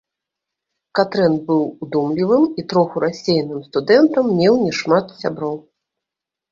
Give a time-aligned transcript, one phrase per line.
[0.99, 5.55] Катрэн быў удумлівым і троху рассеяным студэнтам, меў не шмат сяброў.